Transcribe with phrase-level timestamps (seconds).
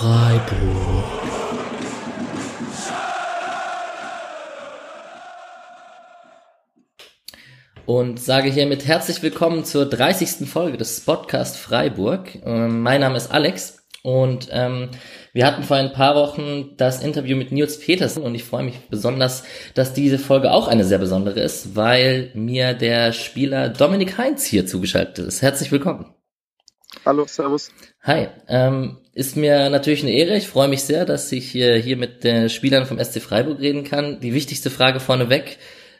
[0.00, 1.04] Freiburg.
[7.84, 10.48] Und sage hiermit herzlich willkommen zur 30.
[10.48, 12.34] Folge des Podcast Freiburg.
[12.46, 14.88] Ähm, mein Name ist Alex und ähm,
[15.34, 18.78] wir hatten vor ein paar Wochen das Interview mit Nils Petersen und ich freue mich
[18.88, 19.42] besonders,
[19.74, 24.66] dass diese Folge auch eine sehr besondere ist, weil mir der Spieler Dominik Heinz hier
[24.66, 25.42] zugeschaltet ist.
[25.42, 26.14] Herzlich willkommen.
[27.04, 27.70] Hallo, Servus.
[28.02, 30.34] Hi, ähm, ist mir natürlich eine Ehre.
[30.34, 33.84] Ich freue mich sehr, dass ich hier, hier mit den Spielern vom SC Freiburg reden
[33.84, 34.18] kann.
[34.20, 35.58] Die wichtigste Frage vorneweg.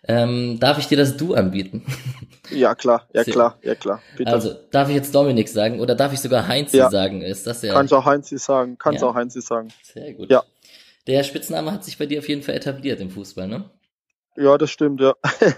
[0.08, 1.84] Ähm, darf ich dir das Du anbieten?
[2.52, 3.32] Ja, klar, ja Sehr.
[3.32, 4.02] klar, ja klar.
[4.16, 4.32] Bitte.
[4.32, 6.90] Also, darf ich jetzt Dominik sagen oder darf ich sogar Heinz ja.
[6.90, 7.22] sagen?
[7.22, 7.74] Ist das ja.
[7.74, 9.08] Kannst auch Heinz sagen, kannst ja.
[9.08, 9.68] auch Heinz sagen.
[9.84, 10.32] Sehr gut.
[10.32, 10.42] Ja.
[11.06, 13.70] Der Spitzname hat sich bei dir auf jeden Fall etabliert im Fußball, ne?
[14.36, 15.14] Ja, das stimmt, ja.
[15.22, 15.54] das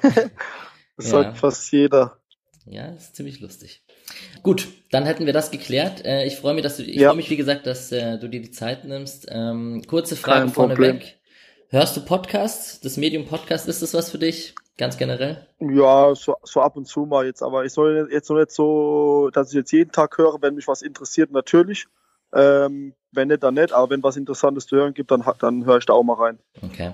[0.98, 1.02] ja.
[1.02, 2.18] sagt fast jeder.
[2.66, 3.82] Ja, das ist ziemlich lustig.
[4.42, 6.04] Gut, dann hätten wir das geklärt.
[6.04, 7.08] Äh, ich freue mich, dass du, ich ja.
[7.08, 9.26] freue mich, wie gesagt, dass äh, du dir die Zeit nimmst.
[9.30, 11.18] Ähm, kurze Frage vorneweg.
[11.68, 12.80] Hörst du Podcasts?
[12.80, 14.54] Das Medium Podcast, ist das was für dich?
[14.76, 15.46] Ganz generell?
[15.60, 19.30] Ja, so, so ab und zu mal jetzt, aber ich soll jetzt noch nicht so,
[19.32, 21.86] dass ich jetzt jeden Tag höre, wenn mich was interessiert, natürlich.
[22.34, 25.78] Ähm, wenn nicht, dann nicht, aber wenn was Interessantes zu hören gibt, dann, dann höre
[25.78, 26.38] ich da auch mal rein.
[26.62, 26.92] Okay.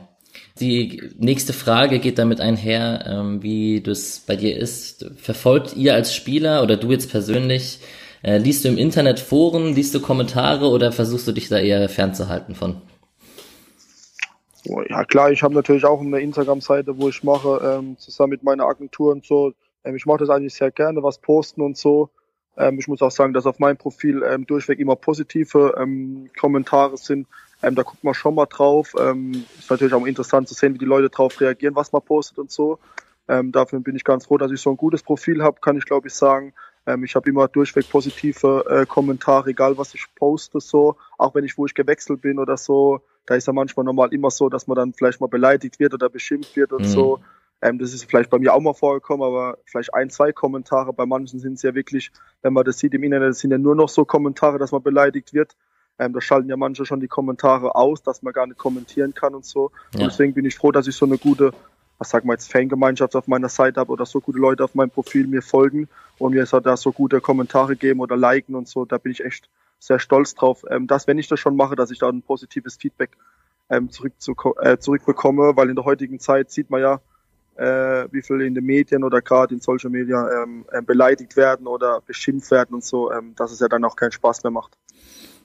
[0.61, 5.07] Die nächste Frage geht damit einher, ähm, wie das bei dir ist.
[5.17, 7.79] Verfolgt ihr als Spieler oder du jetzt persönlich,
[8.23, 11.89] äh, liest du im Internet Foren, liest du Kommentare oder versuchst du dich da eher
[11.89, 12.83] fernzuhalten von?
[14.89, 18.65] Ja klar, ich habe natürlich auch eine Instagram-Seite, wo ich mache, ähm, zusammen mit meiner
[18.65, 19.53] Agentur und so.
[19.85, 22.11] Ähm, ich mache das eigentlich sehr gerne, was posten und so.
[22.77, 25.75] Ich muss auch sagen, dass auf meinem Profil durchweg immer positive
[26.37, 27.29] Kommentare sind.
[27.63, 28.95] Ähm, da guckt man schon mal drauf.
[28.99, 32.39] Ähm, ist natürlich auch interessant zu sehen, wie die Leute drauf reagieren, was man postet
[32.39, 32.79] und so.
[33.29, 35.85] Ähm, dafür bin ich ganz froh, dass ich so ein gutes Profil habe, kann ich
[35.85, 36.55] glaube ich sagen.
[36.87, 40.97] Ähm, ich habe immer durchweg positive äh, Kommentare, egal was ich poste, so.
[41.19, 44.31] Auch wenn ich, wo ich gewechselt bin oder so da ist ja manchmal normal immer
[44.31, 46.89] so, dass man dann vielleicht mal beleidigt wird oder beschimpft wird und mhm.
[46.89, 47.21] so.
[47.61, 50.95] Ähm, das ist vielleicht bei mir auch mal vorgekommen, aber vielleicht ein, zwei Kommentare.
[50.95, 53.75] Bei manchen sind es ja wirklich, wenn man das sieht im Internet, sind ja nur
[53.75, 55.57] noch so Kommentare, dass man beleidigt wird.
[55.99, 59.35] Ähm, da schalten ja manche schon die Kommentare aus, dass man gar nicht kommentieren kann
[59.35, 59.71] und so.
[59.95, 60.01] Ja.
[60.01, 61.53] Und deswegen bin ich froh, dass ich so eine gute,
[61.99, 64.91] was sagen wir jetzt, Fangemeinschaft auf meiner Seite habe oder so gute Leute auf meinem
[64.91, 65.89] Profil mir folgen
[66.19, 68.85] und mir da so gute Kommentare geben oder liken und so.
[68.85, 69.49] Da bin ich echt
[69.81, 72.77] sehr stolz drauf, ähm, dass, wenn ich das schon mache, dass ich da ein positives
[72.77, 73.11] Feedback
[73.71, 77.01] ähm, zurück zu, äh, zurückbekomme, weil in der heutigen Zeit sieht man ja,
[77.57, 81.67] äh, wie viel in den Medien oder gerade in Social Media ähm, äh, beleidigt werden
[81.67, 84.79] oder beschimpft werden und so, ähm, dass es ja dann auch keinen Spaß mehr macht.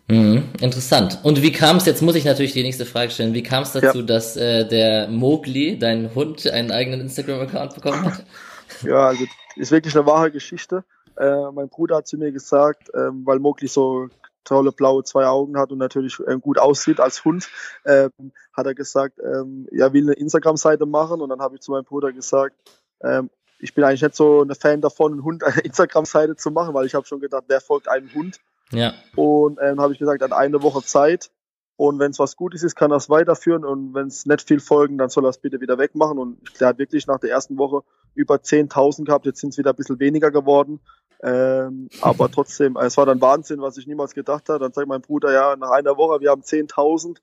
[0.08, 1.20] Mhm, interessant.
[1.24, 3.72] Und wie kam es, jetzt muss ich natürlich die nächste Frage stellen, wie kam es
[3.72, 4.06] dazu, ja.
[4.06, 8.26] dass äh, der Mowgli, dein Hund, einen eigenen Instagram-Account bekommen hat?
[8.84, 9.24] ja, also
[9.56, 10.84] ist wirklich eine wahre Geschichte.
[11.18, 14.10] Äh, mein Bruder hat zu mir gesagt, ähm, weil Mowgli so
[14.44, 17.50] tolle blaue zwei Augen hat und natürlich ähm, gut aussieht als Hund,
[17.86, 18.12] ähm,
[18.52, 21.86] hat er gesagt, ähm, ja, will eine Instagram-Seite machen und dann habe ich zu meinem
[21.86, 22.56] Bruder gesagt,
[23.02, 26.74] ähm, ich bin eigentlich nicht so ein Fan davon, einen Hund eine Instagram-Seite zu machen,
[26.74, 28.40] weil ich habe schon gedacht, wer folgt einem Hund?
[28.72, 28.94] Ja.
[29.16, 31.32] Und ähm, habe ich gesagt, dann eine Woche Zeit
[31.76, 34.60] und wenn es was Gutes ist, kann er es weiterführen und wenn es nicht viel
[34.60, 37.58] folgen, dann soll er es bitte wieder wegmachen und der hat wirklich nach der ersten
[37.58, 37.84] Woche
[38.16, 40.80] über 10.000 gehabt, jetzt sind es wieder ein bisschen weniger geworden
[41.24, 44.60] ähm, aber trotzdem, es war dann Wahnsinn, was ich niemals gedacht habe.
[44.60, 47.18] Dann sagt mein Bruder, ja, nach einer Woche, wir haben 10.000.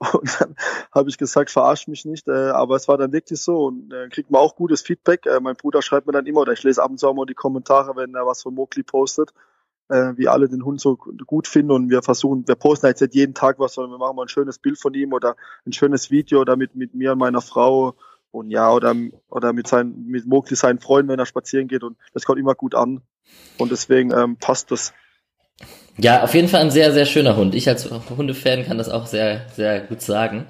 [0.12, 0.56] Und dann
[0.92, 2.26] habe ich gesagt, verarsch mich nicht.
[2.28, 3.66] Äh, aber es war dann wirklich so.
[3.66, 5.24] Und äh, kriegt man auch gutes Feedback.
[5.26, 7.26] Äh, mein Bruder schreibt mir dann immer, oder ich lese ab und zu auch mal
[7.26, 9.32] die Kommentare, wenn er was von Mokli postet,
[9.88, 11.72] äh, wie alle den Hund so gut finden.
[11.72, 14.28] Und wir versuchen, wir posten jetzt nicht jeden Tag was, sondern wir machen mal ein
[14.28, 15.36] schönes Bild von ihm oder
[15.66, 17.94] ein schönes Video damit mit mir und meiner Frau
[18.30, 18.94] und ja, oder,
[19.30, 22.54] oder mit seinen, mit Mogli seinen Freunden, wenn er spazieren geht und das kommt immer
[22.54, 23.00] gut an.
[23.58, 24.92] Und deswegen ähm, passt das.
[25.96, 27.54] Ja, auf jeden Fall ein sehr, sehr schöner Hund.
[27.54, 30.46] Ich als Hundefan kann das auch sehr, sehr gut sagen.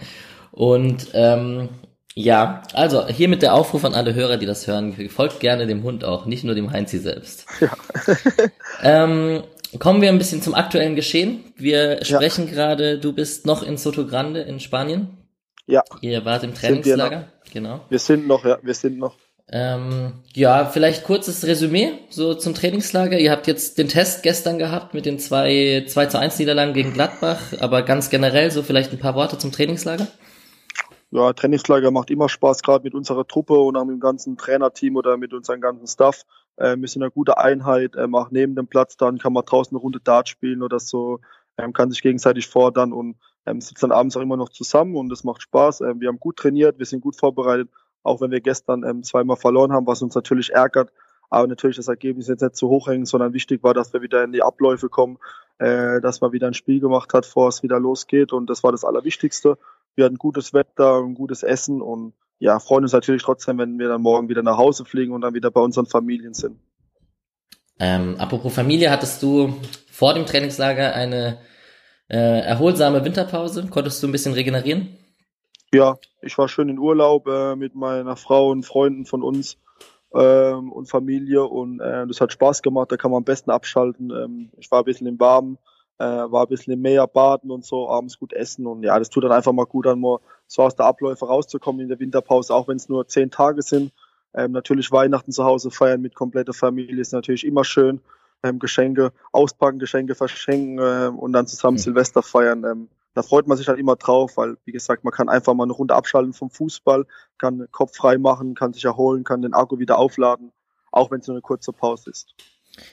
[0.50, 1.68] Und ähm,
[2.14, 5.82] ja, also hier mit der Aufruf an alle Hörer, die das hören, folgt gerne dem
[5.82, 7.46] Hund auch, nicht nur dem Heinzi selbst.
[7.60, 7.70] Ja.
[8.82, 9.42] ähm,
[9.78, 11.52] kommen wir ein bisschen zum aktuellen Geschehen.
[11.56, 12.52] Wir sprechen ja.
[12.52, 15.18] gerade, du bist noch in Soto Grande in Spanien.
[15.66, 15.82] Ja.
[16.02, 17.80] Ihr wart im Trainingslager, genau.
[17.88, 19.16] Wir sind noch, ja, wir sind noch.
[19.50, 23.18] Ähm, ja, vielleicht kurzes Resümee so zum Trainingslager.
[23.18, 26.92] Ihr habt jetzt den Test gestern gehabt mit den zwei 2 zu 1 Niederlagen gegen
[26.92, 30.06] Gladbach, aber ganz generell so vielleicht ein paar Worte zum Trainingslager.
[31.14, 34.96] Ja, Trainingslager macht immer Spaß, gerade mit unserer Truppe und auch mit dem ganzen Trainerteam
[34.96, 36.24] oder mit unserem ganzen Staff.
[36.56, 39.76] Äh, wir sind eine gute Einheit, ähm, auch neben dem Platz dann kann man draußen
[39.76, 41.20] eine Runde Dart spielen oder so,
[41.56, 43.14] ähm, kann sich gegenseitig fordern und
[43.46, 45.82] ähm, sitzen dann abends auch immer noch zusammen und es macht Spaß.
[45.82, 47.70] Ähm, wir haben gut trainiert, wir sind gut vorbereitet,
[48.02, 50.90] auch wenn wir gestern ähm, zweimal verloren haben, was uns natürlich ärgert.
[51.30, 54.24] aber natürlich das Ergebnis jetzt nicht zu hoch hängen, sondern wichtig war, dass wir wieder
[54.24, 55.18] in die Abläufe kommen,
[55.58, 58.72] äh, dass man wieder ein Spiel gemacht hat, bevor es wieder losgeht und das war
[58.72, 59.58] das Allerwichtigste.
[59.94, 63.88] Wir hatten gutes Wetter, ein gutes Essen und ja, freuen uns natürlich trotzdem, wenn wir
[63.88, 66.58] dann morgen wieder nach Hause fliegen und dann wieder bei unseren Familien sind.
[67.78, 69.54] Ähm, apropos Familie, hattest du
[69.90, 71.38] vor dem Trainingslager eine
[72.08, 73.66] äh, erholsame Winterpause?
[73.68, 74.96] Konntest du ein bisschen regenerieren?
[75.72, 79.58] Ja, ich war schön in Urlaub äh, mit meiner Frau und Freunden von uns
[80.14, 84.10] ähm, und Familie und äh, das hat Spaß gemacht, da kann man am besten abschalten.
[84.10, 85.58] Ähm, ich war ein bisschen im Warmen,
[85.98, 89.10] äh, war ein bisschen im Meer baden und so, abends gut essen und ja, das
[89.10, 92.54] tut dann einfach mal gut an, mal so aus der Abläufe rauszukommen in der Winterpause,
[92.54, 93.92] auch wenn es nur zehn Tage sind.
[94.34, 98.00] Ähm, natürlich Weihnachten zu Hause feiern mit kompletter Familie ist natürlich immer schön.
[98.42, 101.82] Ähm, Geschenke auspacken, Geschenke verschenken äh, und dann zusammen mhm.
[101.82, 102.64] Silvester feiern.
[102.64, 105.62] Ähm, da freut man sich halt immer drauf, weil, wie gesagt, man kann einfach mal
[105.62, 107.06] eine Runde abschalten vom Fußball,
[107.38, 110.52] kann den Kopf frei machen, kann sich erholen, kann den Akku wieder aufladen,
[110.90, 112.34] auch wenn es nur eine kurze Pause ist.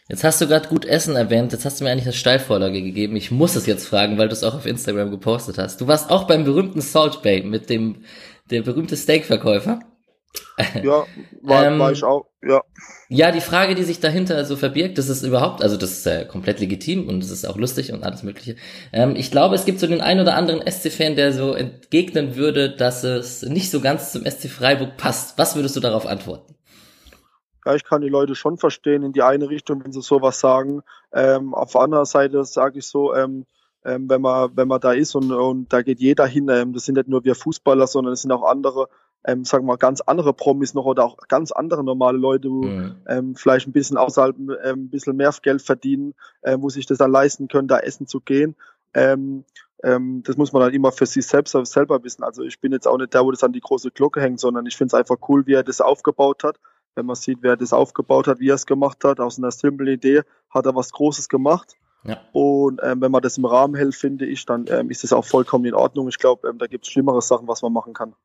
[0.10, 3.16] Jetzt hast du gerade gut Essen erwähnt, jetzt hast du mir eigentlich eine Steilvorlage gegeben.
[3.16, 5.82] Ich muss es jetzt fragen, weil du es auch auf Instagram gepostet hast.
[5.82, 8.04] Du warst auch beim berühmten Salt Bay mit dem,
[8.50, 9.80] der berühmte Steakverkäufer.
[10.84, 11.06] Ja,
[11.42, 12.62] war, ähm, war ich auch, ja.
[13.10, 16.26] Ja, die Frage, die sich dahinter so verbirgt, das ist überhaupt, also das ist äh,
[16.26, 18.56] komplett legitim und es ist auch lustig und alles Mögliche.
[18.94, 22.70] Ähm, ich glaube, es gibt so den einen oder anderen SC-Fan, der so entgegnen würde,
[22.70, 25.38] dass es nicht so ganz zum SC Freiburg passt.
[25.38, 26.56] Was würdest du darauf antworten?
[27.66, 30.82] Ja, ich kann die Leute schon verstehen in die eine Richtung, wenn sie sowas sagen.
[31.14, 33.46] Ähm, auf der anderen Seite sage ich so, ähm,
[33.86, 36.50] ähm, wenn man wenn man da ist und, und da geht jeder hin.
[36.50, 38.90] Ähm, das sind nicht nur wir Fußballer, sondern es sind auch andere,
[39.26, 42.64] ähm, sagen wir mal ganz andere Promis noch oder auch ganz andere normale Leute, wo
[42.64, 42.96] mhm.
[43.08, 46.98] ähm, vielleicht ein bisschen außerhalb ähm, ein bisschen mehr Geld verdienen, äh, wo sich das
[46.98, 48.56] dann leisten können, da essen zu gehen.
[48.94, 49.46] Ähm,
[49.84, 52.24] ähm, das muss man dann immer für sich selbst selber wissen.
[52.24, 54.66] Also ich bin jetzt auch nicht der, wo das an die große Glocke hängt, sondern
[54.66, 56.58] ich finde es einfach cool, wie er das aufgebaut hat
[56.96, 59.88] wenn man sieht, wer das aufgebaut hat, wie er es gemacht hat, aus einer simplen
[59.88, 61.76] Idee hat er was Großes gemacht.
[62.04, 62.20] Ja.
[62.34, 65.26] Und ähm, wenn man das im Rahmen hält, finde ich, dann ähm, ist es auch
[65.26, 66.08] vollkommen in Ordnung.
[66.08, 68.16] Ich glaube, ähm, da gibt es schlimmere Sachen, was man machen kann.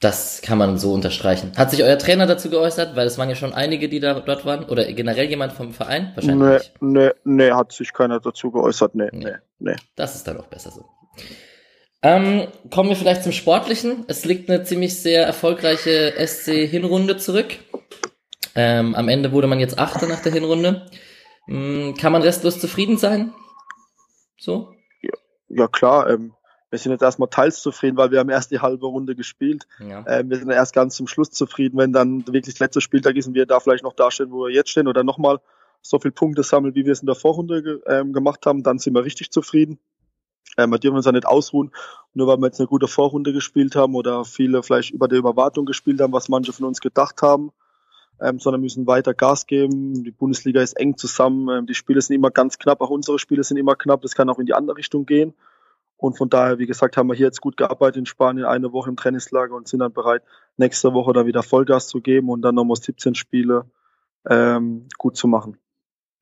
[0.00, 1.52] Das kann man so unterstreichen.
[1.56, 2.96] Hat sich euer Trainer dazu geäußert?
[2.96, 4.64] Weil es waren ja schon einige, die da dort waren.
[4.64, 6.12] Oder generell jemand vom Verein?
[6.14, 7.02] Wahrscheinlich nee.
[7.02, 8.94] Nee, nee, hat sich keiner dazu geäußert.
[8.94, 9.76] Nee, nee, nee.
[9.96, 10.86] Das ist dann auch besser so.
[12.02, 14.04] Ähm, kommen wir vielleicht zum Sportlichen.
[14.08, 17.58] Es liegt eine ziemlich sehr erfolgreiche SC-Hinrunde zurück.
[18.54, 20.86] Ähm, am Ende wurde man jetzt Achter nach der Hinrunde.
[21.46, 23.34] Ähm, kann man restlos zufrieden sein?
[24.38, 24.74] So?
[25.02, 25.12] Ja,
[25.48, 26.08] ja klar.
[26.08, 26.32] Ähm,
[26.70, 29.66] wir sind jetzt erstmal teils zufrieden, weil wir haben erst die halbe Runde gespielt.
[29.80, 30.04] Ja.
[30.06, 33.26] Ähm, wir sind erst ganz zum Schluss zufrieden, wenn dann wirklich der letzte Spieltag ist
[33.26, 35.40] und wir da vielleicht noch dastehen, wo wir jetzt stehen oder nochmal
[35.82, 38.78] so viele Punkte sammeln, wie wir es in der Vorrunde ge ähm, gemacht haben, dann
[38.78, 39.78] sind wir richtig zufrieden.
[40.56, 41.70] Ähm, wir dürfen uns ja nicht ausruhen,
[42.14, 45.66] nur weil wir jetzt eine gute Vorrunde gespielt haben oder viele vielleicht über der Überwartung
[45.66, 47.52] gespielt haben, was manche von uns gedacht haben,
[48.20, 50.04] ähm, sondern müssen weiter Gas geben.
[50.04, 53.44] Die Bundesliga ist eng zusammen, ähm, die Spiele sind immer ganz knapp, auch unsere Spiele
[53.44, 55.34] sind immer knapp, das kann auch in die andere Richtung gehen.
[55.96, 58.88] Und von daher, wie gesagt, haben wir hier jetzt gut gearbeitet in Spanien, eine Woche
[58.88, 60.22] im Trainingslager und sind dann bereit,
[60.56, 63.66] nächste Woche dann wieder Vollgas zu geben und dann nochmal 17 Spiele
[64.28, 65.58] ähm, gut zu machen.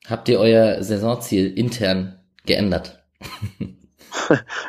[0.06, 3.04] Habt ihr euer Saisonziel intern geändert?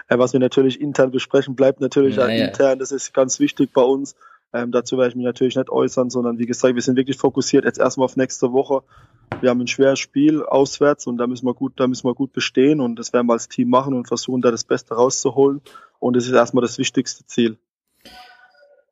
[0.09, 2.47] Was wir natürlich intern besprechen, bleibt natürlich ja, ja.
[2.47, 2.79] intern.
[2.79, 4.15] Das ist ganz wichtig bei uns.
[4.51, 7.65] Ähm, dazu werde ich mich natürlich nicht äußern, sondern wie gesagt, wir sind wirklich fokussiert
[7.65, 8.81] jetzt erstmal auf nächste Woche.
[9.41, 12.33] Wir haben ein schweres Spiel auswärts und da müssen wir gut, da müssen wir gut
[12.33, 15.61] bestehen und das werden wir als Team machen und versuchen, da das Beste rauszuholen.
[15.99, 17.57] Und das ist erstmal das wichtigste Ziel.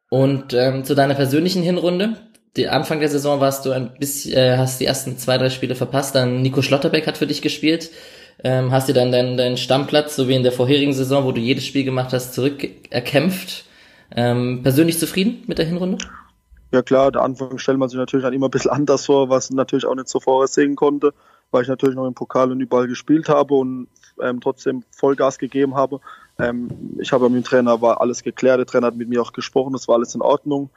[0.10, 2.18] Und ähm, zu deiner persönlichen Hinrunde.
[2.56, 5.76] Die Anfang der Saison warst du ein bisschen, äh, hast die ersten zwei, drei Spiele
[5.76, 6.16] verpasst.
[6.16, 7.92] Dann Nico Schlotterbeck hat für dich gespielt
[8.44, 11.42] ähm, hast dir dann deinen, deinen Stammplatz, so wie in der vorherigen Saison, wo du
[11.42, 13.66] jedes Spiel gemacht hast, zurückerkämpft.
[14.16, 15.98] Ähm, persönlich zufrieden mit der Hinrunde?
[16.72, 19.50] Ja klar, der Anfang stellt man sich natürlich dann immer ein bisschen anders vor, was
[19.50, 21.14] natürlich auch nicht so vorhersehen konnte,
[21.52, 23.88] weil ich natürlich noch im Pokal und überall gespielt habe und
[24.22, 26.00] ähm, trotzdem Vollgas gegeben habe.
[26.40, 29.34] Ähm, ich habe mit dem Trainer war alles geklärt, der Trainer hat mit mir auch
[29.34, 30.70] gesprochen, das war alles in Ordnung.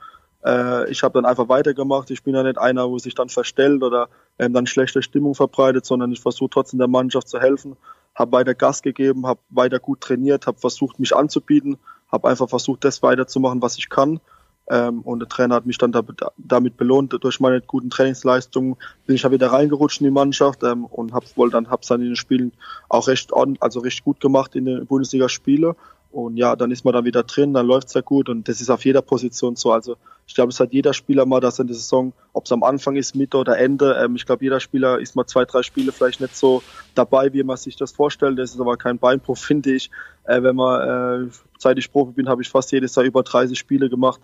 [0.44, 2.10] Äh, ich habe dann einfach weitergemacht.
[2.10, 5.84] Ich bin ja nicht einer, wo sich dann verstellt oder ähm, dann schlechte Stimmung verbreitet,
[5.84, 7.76] sondern ich versuche trotzdem der Mannschaft zu helfen.
[8.14, 11.78] Habe weiter Gas gegeben, habe weiter gut trainiert, habe versucht, mich anzubieten,
[12.10, 14.20] habe einfach versucht, das weiterzumachen, was ich kann.
[14.68, 15.92] Ähm, und der Trainer hat mich dann
[16.38, 17.16] damit belohnt.
[17.20, 21.26] Durch meine guten Trainingsleistungen bin ich ja wieder reingerutscht in die Mannschaft ähm, und habe
[21.34, 22.52] wohl dann hab's dann in den Spielen
[22.88, 25.74] auch recht also recht gut gemacht in den Bundesliga-Spiele
[26.12, 28.70] und ja, dann ist man dann wieder drin, dann läuft's ja gut und das ist
[28.70, 29.72] auf jeder Position so.
[29.72, 32.62] Also ich glaube, es hat jeder Spieler mal, dass in der Saison, ob es am
[32.62, 35.92] Anfang ist, Mitte oder Ende, ähm, ich glaube, jeder Spieler ist mal zwei, drei Spiele
[35.92, 36.62] vielleicht nicht so
[36.94, 38.38] dabei, wie man sich das vorstellt.
[38.38, 39.90] Das ist aber kein Beinbruch, finde ich.
[40.24, 43.58] Äh, wenn man, äh, seit ich Profi bin, habe ich fast jedes Jahr über 30
[43.58, 44.20] Spiele gemacht.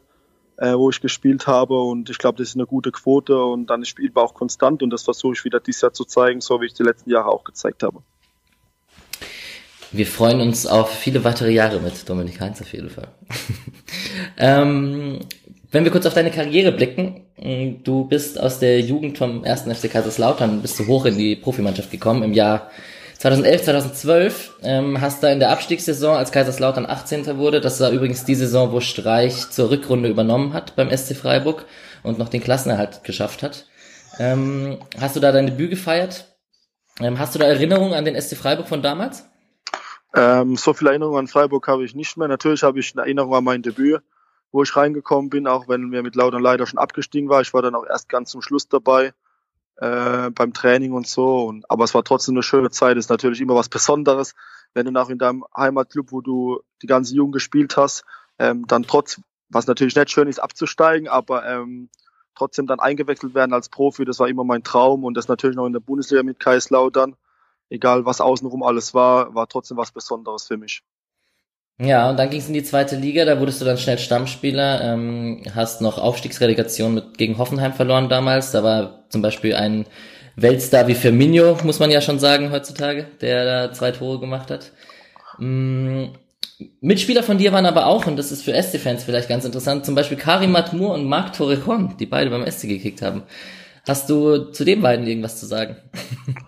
[0.58, 3.82] äh, wo ich gespielt habe und ich glaube, das ist eine gute Quote und dann
[3.82, 6.66] ist spielbar auch konstant und das versuche ich wieder dieses Jahr zu zeigen, so wie
[6.66, 8.02] ich die letzten Jahre auch gezeigt habe.
[9.96, 13.08] Wir freuen uns auf viele weitere Jahre mit Dominik Heinz auf jeden Fall.
[14.36, 15.20] ähm,
[15.70, 17.22] wenn wir kurz auf deine Karriere blicken,
[17.82, 21.90] du bist aus der Jugend vom ersten FC Kaiserslautern, bist du hoch in die Profimannschaft
[21.90, 22.70] gekommen im Jahr
[23.18, 27.38] 2011, 2012, ähm, hast da in der Abstiegssaison, als Kaiserslautern 18.
[27.38, 31.64] wurde, das war übrigens die Saison, wo Streich zur Rückrunde übernommen hat beim SC Freiburg
[32.02, 33.64] und noch den Klassenerhalt geschafft hat.
[34.18, 36.36] Ähm, hast du da dein Debüt gefeiert?
[37.00, 39.24] Ähm, hast du da Erinnerungen an den SC Freiburg von damals?
[40.16, 42.26] Ähm, so viele Erinnerungen an Freiburg habe ich nicht mehr.
[42.26, 44.00] Natürlich habe ich eine Erinnerung an mein Debüt,
[44.50, 47.42] wo ich reingekommen bin, auch wenn wir mit Lautern leider schon abgestiegen war.
[47.42, 49.12] Ich war dann auch erst ganz zum Schluss dabei
[49.76, 51.44] äh, beim Training und so.
[51.44, 52.96] Und, aber es war trotzdem eine schöne Zeit.
[52.96, 54.34] Ist natürlich immer was Besonderes,
[54.72, 58.04] wenn du nach in deinem Heimatclub, wo du die ganze Jugend gespielt hast,
[58.38, 59.20] ähm, dann trotz,
[59.50, 61.90] was natürlich nicht schön ist, abzusteigen, aber ähm,
[62.34, 64.06] trotzdem dann eingewechselt werden als Profi.
[64.06, 67.16] Das war immer mein Traum und das natürlich noch in der Bundesliga mit Kaiserslautern
[67.70, 70.82] egal was außenrum alles war, war trotzdem was Besonderes für mich.
[71.78, 74.80] Ja, und dann ging es in die zweite Liga, da wurdest du dann schnell Stammspieler,
[74.80, 78.50] ähm, hast noch Aufstiegsrelegation mit, gegen Hoffenheim verloren damals.
[78.50, 79.84] Da war zum Beispiel ein
[80.36, 84.72] Weltstar wie Firmino, muss man ja schon sagen heutzutage, der da zwei Tore gemacht hat.
[85.38, 86.06] Mm,
[86.80, 89.94] Mitspieler von dir waren aber auch, und das ist für SC-Fans vielleicht ganz interessant, zum
[89.94, 93.24] Beispiel Karim Matmur und Marc Torrejon, die beide beim SC gekickt haben.
[93.86, 95.76] Hast du zu den beiden irgendwas zu sagen?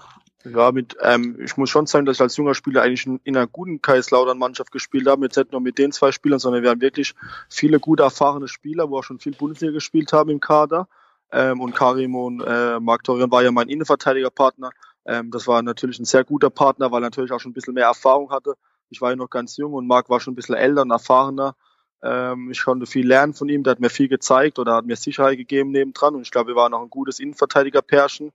[0.55, 3.37] Ja, mit, ähm, ich muss schon sagen, dass ich als junger Spieler eigentlich in, in
[3.37, 5.25] einer guten Kaiserslautern-Mannschaft gespielt habe.
[5.25, 7.15] Jetzt nicht nur mit den zwei Spielern, sondern wir haben wirklich
[7.49, 10.89] viele gut erfahrene Spieler, wo auch schon viel Bundesliga gespielt haben im Kader.
[11.31, 14.71] Ähm, und Karim und äh, Marc Torian war ja mein Innenverteidigerpartner.
[15.05, 17.75] Ähm, das war natürlich ein sehr guter Partner, weil er natürlich auch schon ein bisschen
[17.75, 18.55] mehr Erfahrung hatte.
[18.91, 21.55] Ich war ja noch ganz jung und Marc war schon ein bisschen älter und erfahrener.
[22.03, 24.97] Ähm, ich konnte viel lernen von ihm, der hat mir viel gezeigt oder hat mir
[24.97, 28.33] Sicherheit gegeben nebendran und ich glaube, wir waren auch ein gutes Innenverteidiger-Pärchen.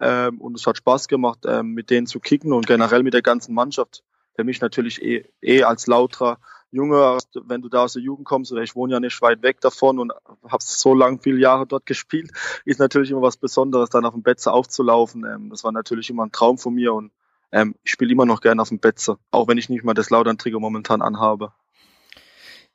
[0.00, 3.22] Ähm, und es hat Spaß gemacht, ähm, mit denen zu kicken und generell mit der
[3.22, 4.02] ganzen Mannschaft.
[4.34, 6.38] Für mich natürlich eh, eh als lauter
[6.70, 9.60] Junge, wenn du da aus der Jugend kommst, oder ich wohne ja nicht weit weg
[9.60, 10.12] davon und
[10.48, 12.32] habe so lang viele Jahre dort gespielt,
[12.64, 15.24] ist natürlich immer was Besonderes, dann auf dem Betze aufzulaufen.
[15.24, 17.12] Ähm, das war natürlich immer ein Traum von mir und
[17.52, 20.10] ähm, ich spiele immer noch gerne auf dem Betze, auch wenn ich nicht mal das
[20.10, 21.52] Lautern-Trigger momentan anhabe.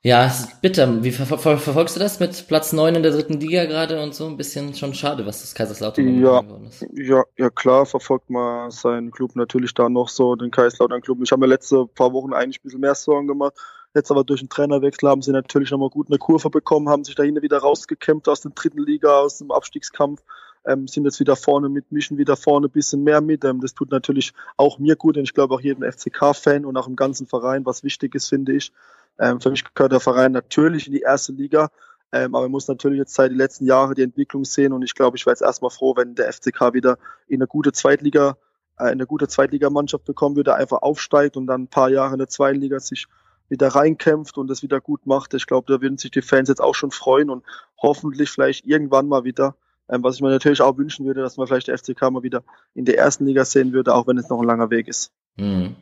[0.04, 1.04] Ja, es ist bitter.
[1.04, 4.16] Wie ver ver verfolgst du das mit Platz 9 in der dritten Liga gerade und
[4.16, 4.26] so?
[4.26, 6.84] Ein bisschen schon schade, was das Kaiserslautern ja, geworden ist.
[6.92, 11.18] Ja, ja klar, verfolgt man seinen Club natürlich da noch so, den Kaiserslautern Club.
[11.22, 13.54] Ich habe mir letzte paar Wochen eigentlich ein bisschen mehr Sorgen gemacht.
[13.94, 17.14] Jetzt aber durch den Trainerwechsel haben sie natürlich nochmal gut eine Kurve bekommen, haben sich
[17.14, 20.20] dahin wieder rausgekämpft aus der dritten Liga, aus dem Abstiegskampf.
[20.64, 23.44] Ähm, sind jetzt wieder vorne mit, mischen wieder vorne ein bisschen mehr mit.
[23.44, 26.86] Ähm, das tut natürlich auch mir gut und ich glaube auch jedem FCK-Fan und auch
[26.86, 28.72] im ganzen Verein, was wichtig ist, finde ich.
[29.18, 31.70] Ähm, für mich gehört der Verein natürlich in die erste Liga,
[32.12, 34.94] ähm, aber man muss natürlich jetzt seit den letzten Jahren die Entwicklung sehen und ich
[34.94, 38.36] glaube, ich wäre jetzt erstmal froh, wenn der FCK wieder in eine gute Zweitliga,
[38.78, 42.18] äh, in eine gute Zweitligamannschaft bekommen würde, einfach aufsteigt und dann ein paar Jahre in
[42.18, 43.06] der zweiten Liga sich
[43.48, 45.34] wieder reinkämpft und das wieder gut macht.
[45.34, 47.44] Ich glaube, da würden sich die Fans jetzt auch schon freuen und
[47.80, 49.56] hoffentlich vielleicht irgendwann mal wieder,
[49.88, 52.42] ähm, was ich mir natürlich auch wünschen würde, dass man vielleicht der FCK mal wieder
[52.74, 55.12] in der ersten Liga sehen würde, auch wenn es noch ein langer Weg ist.
[55.36, 55.76] Mhm.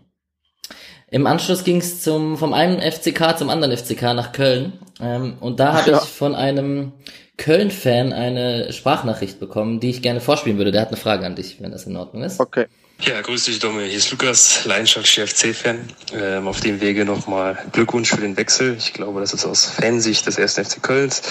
[1.11, 5.59] Im Anschluss ging es zum vom einen FCK zum anderen FCK nach Köln ähm, und
[5.59, 5.99] da habe ja.
[5.99, 6.92] ich von einem
[7.37, 10.73] Köln-Fan eine Sprachnachricht bekommen, die ich gerne vorspielen würde.
[10.73, 12.38] Der hat eine Frage an dich, wenn das in Ordnung ist.
[12.38, 12.66] Okay.
[13.02, 13.88] Ja, grüß dich, Domi.
[13.88, 15.88] Hier ist Lukas, leidenschaftlicher FC-Fan.
[16.12, 18.76] Ähm, auf dem Wege nochmal Glückwunsch für den Wechsel.
[18.78, 21.23] Ich glaube, das ist aus Fansicht des ersten FC Kölns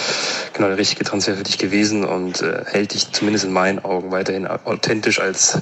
[0.54, 4.12] genau der richtige Transfer für dich gewesen und äh, hält dich zumindest in meinen Augen
[4.12, 5.60] weiterhin authentisch als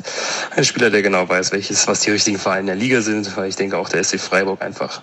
[0.55, 3.49] ein Spieler, der genau weiß, welches, was die richtigen Vereine in der Liga sind, weil
[3.49, 5.01] ich denke auch der SC Freiburg einfach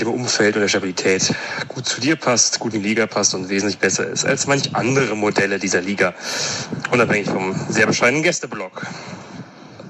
[0.00, 1.34] dem Umfeld und der Stabilität
[1.68, 4.74] gut zu dir passt, gut in die Liga passt und wesentlich besser ist als manch
[4.74, 6.14] andere Modelle dieser Liga.
[6.90, 8.86] Unabhängig vom sehr bescheidenen Gästeblock.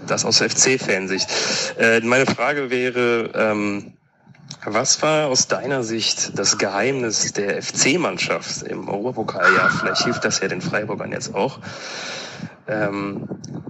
[0.06, 1.28] Das aus FC-Fansicht.
[1.78, 3.92] Äh, meine Frage wäre, ähm,
[4.64, 9.70] was war aus deiner Sicht das Geheimnis der FC-Mannschaft im Europapokaljahr?
[9.70, 11.60] Vielleicht hilft das ja den Freiburgern jetzt auch.
[12.68, 13.26] Ähm,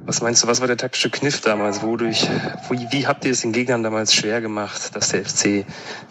[0.09, 1.83] was meinst du, was war der taktische Kniff damals?
[1.83, 2.29] Wodurch,
[2.71, 5.65] wie, wie habt ihr es den Gegnern damals schwer gemacht, dass der FC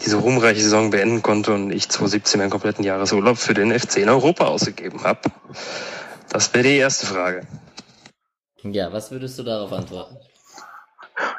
[0.06, 4.10] diese ruhmreiche Saison beenden konnte und ich 2017 meinen kompletten Jahresurlaub für den FC in
[4.10, 5.20] Europa ausgegeben habe?
[6.30, 7.48] Das wäre die erste Frage.
[8.64, 10.18] Ja, was würdest du darauf antworten?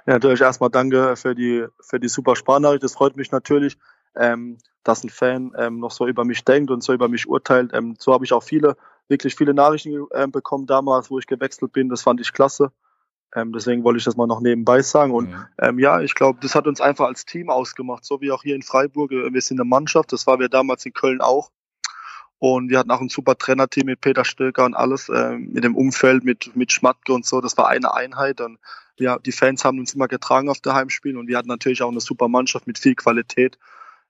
[0.06, 2.82] Ja, natürlich erstmal danke für die, für die super Sprachnachricht.
[2.82, 3.78] Das freut mich natürlich,
[4.16, 7.72] ähm, dass ein Fan ähm, noch so über mich denkt und so über mich urteilt.
[7.72, 8.76] Ähm, so habe ich auch viele
[9.08, 11.88] wirklich viele Nachrichten äh, bekommen damals, wo ich gewechselt bin.
[11.88, 12.72] Das fand ich klasse.
[13.34, 15.12] Ähm, deswegen wollte ich das mal noch nebenbei sagen.
[15.12, 15.46] Und mhm.
[15.58, 18.54] ähm, ja, ich glaube, das hat uns einfach als Team ausgemacht, so wie auch hier
[18.54, 19.12] in Freiburg.
[19.12, 21.50] Äh, wir sind eine Mannschaft, das war wir damals in Köln auch.
[22.38, 25.76] Und wir hatten auch ein super Trainerteam mit Peter Stöcker und alles, äh, mit dem
[25.76, 27.40] Umfeld, mit, mit Schmatke und so.
[27.40, 28.40] Das war eine Einheit.
[28.40, 28.58] Und
[28.96, 31.90] ja, die Fans haben uns immer getragen auf der Heimspielen und wir hatten natürlich auch
[31.90, 33.58] eine super Mannschaft mit viel Qualität.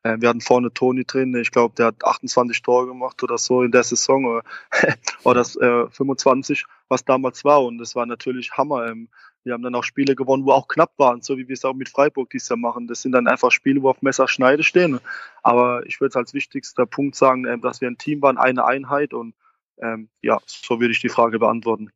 [0.09, 3.62] Äh, wir hatten vorne Toni drin, ich glaube, der hat 28 Tore gemacht oder so
[3.62, 4.43] in der Saison oder,
[5.25, 7.65] oder das, äh, 25, was damals war.
[7.65, 8.87] Und das war natürlich Hammer.
[8.87, 9.09] Ähm,
[9.45, 11.75] wir haben dann auch Spiele gewonnen, wo auch knapp waren, so wie wir es auch
[11.75, 12.87] mit Freiburg dieses Jahr machen.
[12.87, 15.00] Das sind dann einfach Spiele, wo auf Messerschneide stehen.
[15.43, 18.65] Aber ich würde es als wichtigster Punkt sagen, äh, dass wir ein Team waren, eine
[18.65, 19.35] Einheit und
[19.81, 21.91] ähm, ja, so würde ich die Frage beantworten.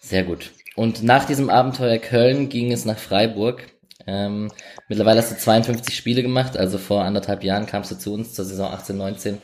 [0.00, 0.52] Sehr gut.
[0.74, 3.75] Und nach diesem Abenteuer Köln ging es nach Freiburg.
[4.06, 4.50] Ähm,
[4.88, 8.44] mittlerweile hast du 52 Spiele gemacht, also vor anderthalb Jahren kamst du zu uns zur
[8.44, 9.38] Saison 18, 19.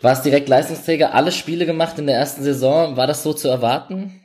[0.00, 2.96] Warst direkt Leistungsträger, alle Spiele gemacht in der ersten Saison.
[2.96, 4.20] War das so zu erwarten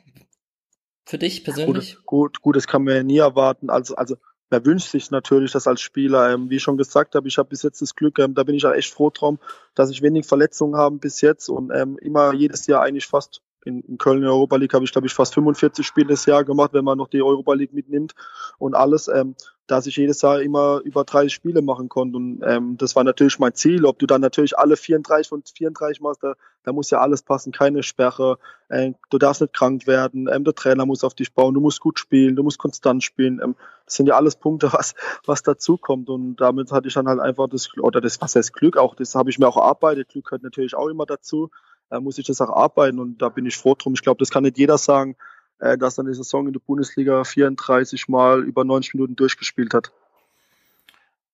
[1.06, 1.96] für dich persönlich?
[1.96, 3.70] Gut, gut, gut das kann man ja nie erwarten.
[3.70, 4.16] Also, also
[4.50, 6.32] wer wünscht sich natürlich das als Spieler.
[6.32, 8.56] Ähm, wie ich schon gesagt habe, ich habe bis jetzt das Glück, ähm, da bin
[8.56, 9.38] ich auch echt froh drum,
[9.74, 13.80] dass ich wenig Verletzungen habe bis jetzt und ähm, immer jedes Jahr eigentlich fast in,
[13.82, 16.44] in Köln in der Europa League habe ich, glaube ich, fast 45 Spiele das Jahr
[16.44, 18.14] gemacht, wenn man noch die Europa League mitnimmt
[18.58, 19.08] und alles.
[19.08, 19.34] Ähm,
[19.70, 22.16] dass ich jedes Jahr immer über 30 Spiele machen konnte.
[22.16, 23.84] Und ähm, das war natürlich mein Ziel.
[23.84, 26.34] Ob du dann natürlich alle 34 von 34 machst, da,
[26.64, 28.38] da muss ja alles passen, keine Sperre.
[28.68, 30.28] Äh, du darfst nicht krank werden.
[30.28, 31.54] Ähm, der Trainer muss auf dich bauen.
[31.54, 32.34] Du musst gut spielen.
[32.34, 33.40] Du musst konstant spielen.
[33.42, 36.08] Ähm, das sind ja alles Punkte, was, was dazu kommt.
[36.08, 39.14] Und damit hatte ich dann halt einfach das, oder das, was heißt Glück auch, das
[39.14, 40.08] habe ich mir auch erarbeitet.
[40.08, 41.50] Glück gehört natürlich auch immer dazu.
[41.90, 43.94] Da muss ich das auch arbeiten und da bin ich froh drum.
[43.94, 45.16] Ich glaube, das kann nicht jeder sagen
[45.60, 49.92] äh, dass er eine Saison in der Bundesliga 34 Mal über 90 Minuten durchgespielt hat.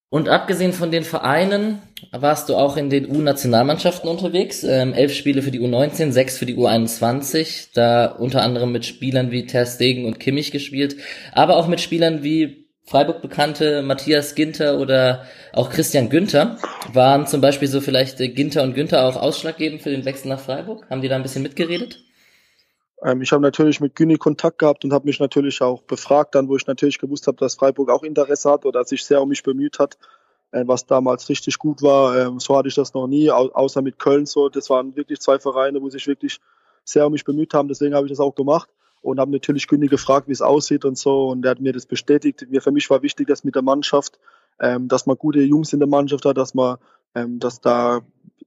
[0.09, 4.63] Und abgesehen von den Vereinen warst du auch in den U-Nationalmannschaften unterwegs.
[4.63, 7.71] Ähm, elf Spiele für die U19, sechs für die U21.
[7.75, 10.97] Da unter anderem mit Spielern wie Ter Stegen und Kimmich gespielt,
[11.33, 16.57] aber auch mit Spielern wie Freiburg bekannte Matthias Ginter oder auch Christian Günther.
[16.93, 20.41] Waren zum Beispiel so vielleicht äh, Ginter und Günther auch ausschlaggebend für den Wechsel nach
[20.41, 20.89] Freiburg?
[20.89, 22.05] Haben die da ein bisschen mitgeredet?
[23.03, 26.49] Ähm, ich habe natürlich mit Güni Kontakt gehabt und habe mich natürlich auch befragt, dann
[26.49, 29.43] wo ich natürlich gewusst habe, dass Freiburg auch Interesse hat oder sich sehr um mich
[29.43, 29.99] bemüht hat,
[30.53, 32.17] äh, was damals richtig gut war.
[32.19, 34.49] Ähm, so hatte ich das noch nie, au außer mit Köln so.
[34.49, 36.41] Das waren wirklich zwei Vereine, wo sich wirklich
[36.85, 37.69] sehr um mich bemüht haben.
[37.69, 38.71] Deswegen habe ich das auch gemacht
[39.03, 41.29] und habe natürlich Güni gefragt, wie es aussieht und so.
[41.29, 42.47] Und er hat mir das bestätigt.
[42.49, 44.19] Mir für mich war wichtig, dass mit der Mannschaft,
[44.61, 46.79] ähm, dass man gute Jungs in der Mannschaft hat, dass man,
[47.15, 48.01] ähm, dass da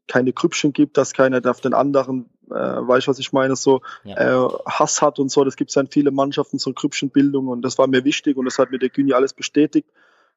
[0.08, 3.82] keine Krüppchen gibt, dass keiner auf den anderen äh, weißt du, was ich meine, so
[4.04, 4.46] ja.
[4.46, 5.44] äh, Hass hat und so.
[5.44, 8.46] Das gibt es ja in vielen Mannschaften, so Krüppchenbildung und das war mir wichtig und
[8.46, 9.90] das hat mir der Güni alles bestätigt.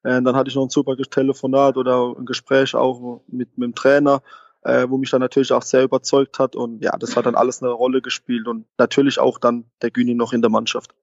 [0.02, 3.74] Äh, dann hatte ich noch ein super Telefonat oder ein Gespräch auch mit, mit dem
[3.74, 4.22] Trainer,
[4.62, 7.62] äh, wo mich dann natürlich auch sehr überzeugt hat und ja, das hat dann alles
[7.62, 10.94] eine Rolle gespielt und natürlich auch dann der Güni noch in der Mannschaft.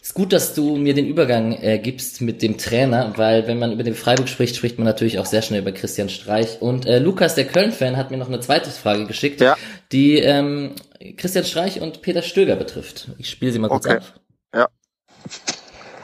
[0.00, 3.72] Ist gut, dass du mir den Übergang äh, gibst mit dem Trainer, weil wenn man
[3.72, 6.62] über den Freiburg spricht, spricht man natürlich auch sehr schnell über Christian Streich.
[6.62, 9.56] Und äh, Lukas, der Köln-Fan, hat mir noch eine zweite Frage geschickt, ja.
[9.92, 10.72] die ähm,
[11.16, 13.08] Christian Streich und Peter Stöger betrifft.
[13.18, 13.96] Ich spiele sie mal kurz okay.
[13.96, 14.20] ab.
[14.54, 14.68] Ja.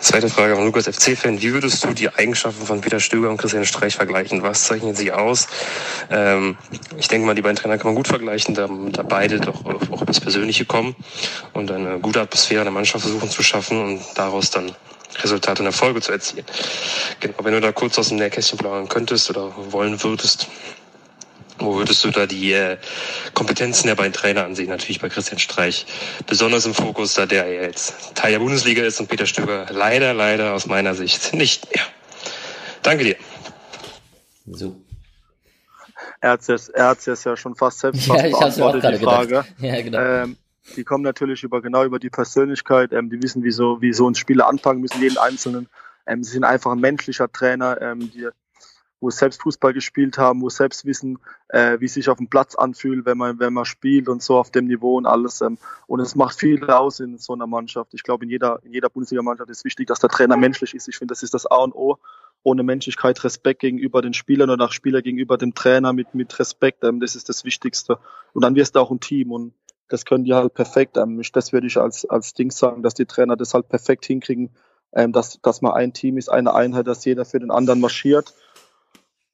[0.05, 1.41] Zweite Frage von Lukas FC-Fan.
[1.41, 4.43] Wie würdest du die Eigenschaften von Peter Stöger und Christian Streich vergleichen?
[4.43, 5.47] Was zeichnen sie aus?
[6.11, 6.59] Ähm,
[6.99, 10.05] ich denke mal, die beiden Trainer kann man gut vergleichen, da, da beide doch auch,
[10.05, 10.95] das Persönliche kommen
[11.55, 14.73] und eine gute Atmosphäre in der Mannschaft versuchen zu schaffen und daraus dann
[15.23, 16.45] Resultate und Erfolge zu erzielen.
[17.21, 20.49] Genau, wenn du da kurz aus dem Nähkästchen plaudern könntest oder wollen würdest,
[21.59, 22.79] wo würdest du da die äh,
[23.33, 24.69] Kompetenzen der beiden Trainer ansehen?
[24.69, 25.87] Natürlich bei Christian Streich
[26.27, 30.55] besonders im Fokus, da der jetzt Teil der Bundesliga ist und Peter Stöger leider, leider
[30.55, 31.85] aus meiner Sicht nicht mehr.
[32.83, 33.17] Danke dir.
[34.47, 34.77] So.
[36.21, 39.45] Er hat es er ja schon fast selbst ja, ich beantwortet, die Frage.
[39.59, 39.99] Ja, genau.
[39.99, 40.37] Ähm,
[40.77, 42.93] die kommen natürlich über genau über die Persönlichkeit.
[42.93, 45.69] Ähm, die wissen, wie so, wie so ein Spieler anfangen müssen, jeden Einzelnen.
[46.07, 48.29] Ähm, sie sind einfach ein menschlicher Trainer, ähm, die
[49.05, 53.05] wo selbst Fußball gespielt haben, wo selbst wissen, äh, wie sich auf dem Platz anfühlt,
[53.05, 55.43] wenn man, wenn man spielt und so auf dem Niveau und alles.
[55.43, 57.93] Ähm, und es macht viel aus in so einer Mannschaft.
[57.93, 60.89] Ich glaube, in jeder, in jeder Bundesliga-Mannschaft ist wichtig, dass der Trainer menschlich ist.
[60.89, 61.99] Ich finde, das ist das A und O.
[62.43, 66.83] Ohne Menschlichkeit, Respekt gegenüber den Spielern oder auch Spieler gegenüber dem Trainer mit, mit Respekt.
[66.83, 67.99] Ähm, das ist das Wichtigste.
[68.33, 69.53] Und dann wirst du auch ein Team und
[69.89, 70.97] das können die halt perfekt.
[70.97, 74.51] Ähm, das würde ich als, als Ding sagen, dass die Trainer das halt perfekt hinkriegen,
[74.95, 78.33] ähm, dass, dass man ein Team ist, eine Einheit, dass jeder für den anderen marschiert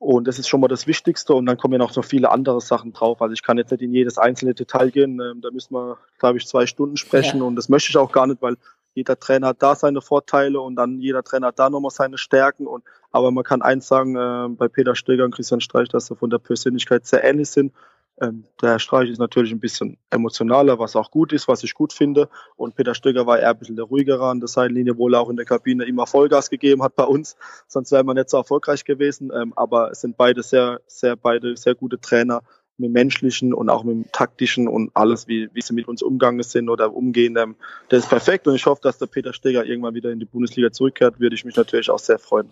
[0.01, 1.35] und das ist schon mal das Wichtigste.
[1.35, 3.21] Und dann kommen ja noch so viele andere Sachen drauf.
[3.21, 5.21] Also ich kann jetzt nicht in jedes einzelne Detail gehen.
[5.21, 7.41] Ähm, da müssen wir, glaube ich, zwei Stunden sprechen.
[7.41, 7.45] Ja.
[7.45, 8.57] Und das möchte ich auch gar nicht, weil
[8.95, 12.67] jeder Trainer hat da seine Vorteile und dann jeder Trainer hat da nochmal seine Stärken.
[12.67, 12.83] Und,
[13.13, 16.31] aber man kann eins sagen, äh, bei Peter Stöger und Christian Streich, dass sie von
[16.31, 17.75] der Persönlichkeit sehr ähnlich sind.
[18.21, 21.75] Ähm, der Herr Streich ist natürlich ein bisschen emotionaler, was auch gut ist, was ich
[21.75, 22.29] gut finde.
[22.57, 25.31] Und Peter Stöger war eher ein bisschen der ruhigere an der Seitenlinie, obwohl er auch
[25.31, 27.37] in der Kabine immer Vollgas gegeben hat bei uns.
[27.67, 29.31] Sonst wäre man nicht so erfolgreich gewesen.
[29.35, 32.43] Ähm, aber es sind beide sehr, sehr, beide sehr gute Trainer
[32.81, 36.43] mit menschlichen und auch mit dem taktischen und alles, wie, wie sie mit uns umgegangen
[36.43, 37.37] sind oder umgehen.
[37.37, 37.57] Ähm,
[37.89, 40.73] das ist perfekt und ich hoffe, dass der Peter Steger irgendwann wieder in die Bundesliga
[40.73, 42.51] zurückkehrt, würde ich mich natürlich auch sehr freuen.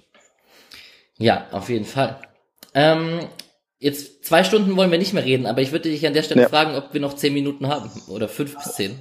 [1.17, 2.21] Ja, auf jeden Fall.
[2.75, 3.21] Ähm,
[3.79, 6.43] jetzt zwei Stunden wollen wir nicht mehr reden, aber ich würde dich an der Stelle
[6.43, 6.49] ja.
[6.49, 8.99] fragen, ob wir noch zehn Minuten haben oder fünf bis zehn.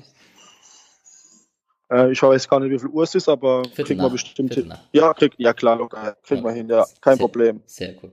[1.92, 4.06] Äh, ich weiß gar nicht, wie viel Uhr es ist, aber Viertel kriegen nach.
[4.08, 4.80] wir bestimmt Viertel hin.
[4.92, 6.18] Ja, krieg, ja klar, locker.
[6.24, 6.50] Kriegen Ja.
[6.50, 6.86] wir hin, ja.
[7.02, 7.62] Kein Sehr- Problem.
[7.66, 8.12] Sehr cool.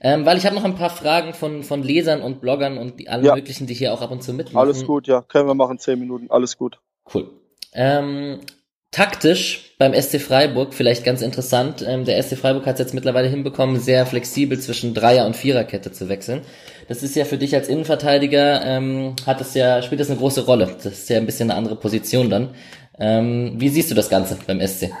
[0.00, 3.08] Ähm, weil ich habe noch ein paar Fragen von, von Lesern und Bloggern und die,
[3.08, 3.34] alle Ja.
[3.34, 4.58] möglichen, die hier auch ab und zu mitmachen.
[4.66, 5.22] Alles gut, ja.
[5.22, 6.30] Können wir machen, zehn Minuten.
[6.30, 6.80] Alles gut.
[7.12, 7.30] Cool.
[7.72, 8.40] Ähm,
[8.94, 11.84] taktisch beim SC Freiburg vielleicht ganz interessant.
[11.86, 15.90] Ähm, der SC Freiburg hat es jetzt mittlerweile hinbekommen, sehr flexibel zwischen Dreier- und Viererkette
[15.90, 16.42] zu wechseln.
[16.86, 20.46] Das ist ja für dich als Innenverteidiger, ähm, hat es ja, spielt das eine große
[20.46, 20.76] Rolle.
[20.76, 22.54] Das ist ja ein bisschen eine andere Position dann.
[22.96, 24.92] Ähm, wie siehst du das Ganze beim SC?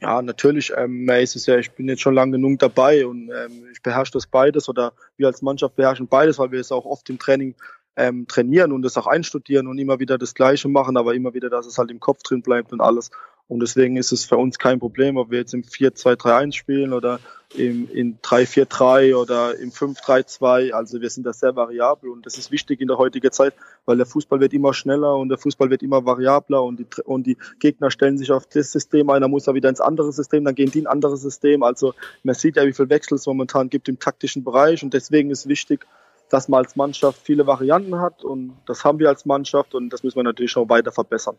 [0.00, 3.66] Ja, natürlich ähm, ist es ja, ich bin jetzt schon lang genug dabei und ähm,
[3.70, 7.10] ich beherrsche das beides oder wir als Mannschaft beherrschen beides, weil wir es auch oft
[7.10, 7.54] im Training
[8.00, 11.50] ähm, trainieren und das auch einstudieren und immer wieder das Gleiche machen, aber immer wieder,
[11.50, 13.10] dass es halt im Kopf drin bleibt und alles.
[13.46, 17.18] Und deswegen ist es für uns kein Problem, ob wir jetzt im 4-2-3-1 spielen oder
[17.56, 20.70] im, in 3-4-3 oder im 5-3-2.
[20.70, 23.54] Also wir sind da sehr variabel und das ist wichtig in der heutigen Zeit,
[23.86, 27.26] weil der Fußball wird immer schneller und der Fußball wird immer variabler und die, und
[27.26, 30.44] die Gegner stellen sich auf das System ein, dann muss er wieder ins andere System,
[30.44, 31.64] dann gehen die in ein anderes System.
[31.64, 35.30] Also man sieht ja, wie viel Wechsel es momentan gibt im taktischen Bereich und deswegen
[35.30, 35.86] ist wichtig,
[36.30, 40.02] dass man als Mannschaft viele Varianten hat und das haben wir als Mannschaft und das
[40.02, 41.36] müssen wir natürlich noch weiter verbessern.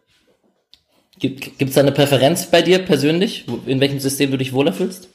[1.18, 5.08] Gibt es da eine Präferenz bei dir persönlich, in welchem System du dich wohler fühlst?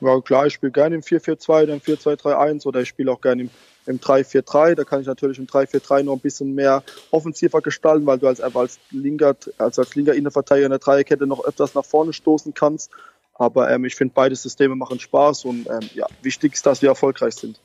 [0.00, 3.42] Ja klar, ich spiele gerne im 4-4-2 oder im 4-2-3-1 oder ich spiele auch gerne
[3.42, 3.50] im,
[3.86, 4.74] im 3-4-3.
[4.74, 8.40] Da kann ich natürlich im 3-4-3 noch ein bisschen mehr offensiver gestalten, weil du als,
[8.40, 12.90] als linker, also als linker Innenverteidiger in der Dreierkette noch öfters nach vorne stoßen kannst.
[13.34, 16.88] Aber ähm, ich finde, beide Systeme machen Spaß und ähm, ja, wichtig ist, dass wir
[16.88, 17.60] erfolgreich sind.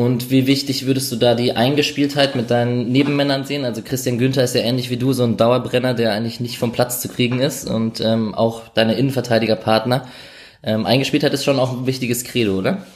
[0.00, 3.66] Und wie wichtig würdest du da die Eingespieltheit mit deinen Nebenmännern sehen?
[3.66, 6.72] Also Christian Günther ist ja ähnlich wie du so ein Dauerbrenner, der eigentlich nicht vom
[6.72, 10.08] Platz zu kriegen ist und ähm, auch deine Innenverteidigerpartner.
[10.62, 12.86] Ähm, Eingespieltheit ist schon auch ein wichtiges Credo, oder?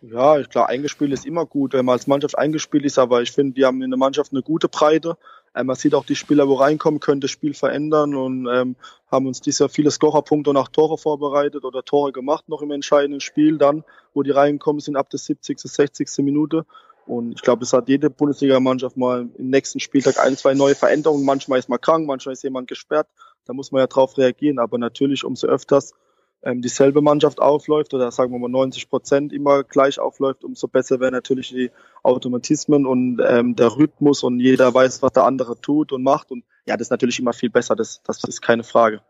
[0.00, 3.56] Ja, klar, eingespielt ist immer gut, wenn man als Mannschaft eingespielt ist, aber ich finde,
[3.56, 5.16] wir haben in der Mannschaft eine gute Breite.
[5.56, 8.76] Ähm, man sieht auch die Spieler, wo reinkommen, können das Spiel verändern und ähm,
[9.10, 12.70] haben uns dieses Jahr viele Scorerpunkte und auch Tore vorbereitet oder Tore gemacht noch im
[12.70, 13.82] entscheidenden Spiel dann,
[14.14, 16.08] wo die reinkommen sind ab der 70., 60.
[16.18, 16.64] Minute.
[17.06, 21.24] Und ich glaube, es hat jede Bundesliga-Mannschaft mal im nächsten Spieltag ein, zwei neue Veränderungen.
[21.24, 23.08] Manchmal ist man krank, manchmal ist jemand gesperrt.
[23.46, 24.58] Da muss man ja drauf reagieren.
[24.58, 25.94] Aber natürlich umso öfters
[26.42, 31.00] ähm, dieselbe Mannschaft aufläuft oder sagen wir mal 90 Prozent immer gleich aufläuft, umso besser
[31.00, 31.70] wären natürlich die
[32.02, 36.30] Automatismen und ähm, der Rhythmus und jeder weiß, was der andere tut und macht.
[36.30, 39.00] Und ja, das ist natürlich immer viel besser, das, das ist keine Frage.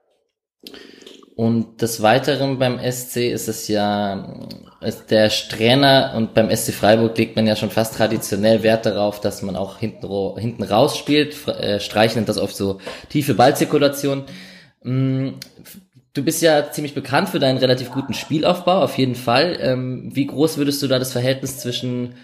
[1.36, 4.48] Und des Weiteren beim SC ist es ja,
[4.80, 9.20] ist der Trainer und beim SC Freiburg legt man ja schon fast traditionell Wert darauf,
[9.20, 11.46] dass man auch hinten, hinten raus spielt.
[11.46, 14.24] Äh, Streich das oft so tiefe Ballzirkulation.
[16.18, 19.56] Du bist ja ziemlich bekannt für deinen relativ guten Spielaufbau, auf jeden Fall.
[19.60, 22.16] Ähm, wie groß würdest du da das Verhältnis zwischen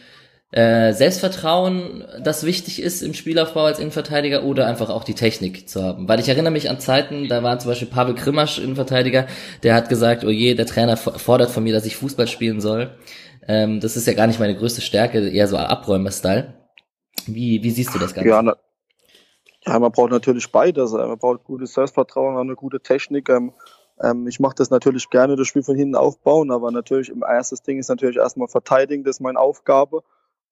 [0.50, 5.80] äh, Selbstvertrauen, das wichtig ist im Spielaufbau als Innenverteidiger oder einfach auch die Technik zu
[5.80, 6.08] haben.
[6.08, 9.28] Weil ich erinnere mich an Zeiten, da war zum Beispiel Pavel Krimasch Innenverteidiger,
[9.62, 12.90] der hat gesagt, oh je, der Trainer fordert von mir, dass ich Fußball spielen soll.
[13.46, 16.52] Ähm, das ist ja gar nicht meine größte Stärke, eher so Abräumer-Style.
[17.26, 18.28] Wie, wie siehst du das Ganze?
[18.28, 18.56] Ja, na,
[19.66, 20.92] ja, man braucht natürlich beides.
[20.92, 23.28] Man braucht gutes Selbstvertrauen, eine gute Technik.
[23.28, 23.52] Ähm,
[24.02, 27.62] ähm, ich mache das natürlich gerne, das Spiel von hinten aufbauen, aber natürlich im erstes
[27.62, 30.02] Ding ist natürlich erstmal verteidigen, das ist meine Aufgabe.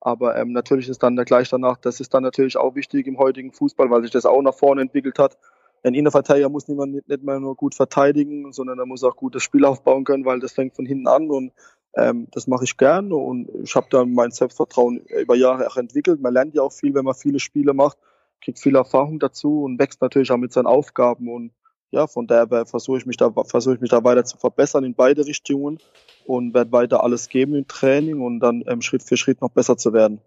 [0.01, 3.53] Aber ähm, natürlich ist dann gleich danach, das ist dann natürlich auch wichtig im heutigen
[3.53, 5.39] Fußball, weil sich das auch nach vorne entwickelt hat.
[5.85, 9.35] Ein Innenverteidiger muss nicht, mehr, nicht mehr nur gut verteidigen, sondern er muss auch gut
[9.37, 11.53] das Spiel aufbauen können, weil das fängt von hinten an und
[11.95, 16.21] ähm, das mache ich gern und ich habe dann mein Selbstvertrauen über Jahre auch entwickelt.
[16.21, 17.99] Man lernt ja auch viel, wenn man viele Spiele macht,
[18.41, 21.53] kriegt viel Erfahrung dazu und wächst natürlich auch mit seinen Aufgaben und
[21.93, 24.95] ja, von daher versuche ich mich da versuche ich mich da weiter zu verbessern in
[24.95, 25.79] beide Richtungen
[26.27, 29.77] und werde weiter alles geben im Training und dann ähm, Schritt für Schritt noch besser
[29.77, 30.21] zu werden.